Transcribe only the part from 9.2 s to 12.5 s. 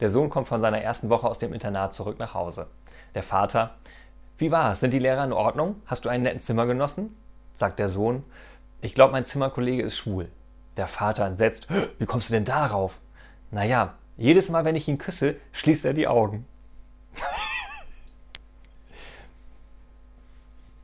Zimmerkollege ist schwul. Der Vater entsetzt, wie kommst du denn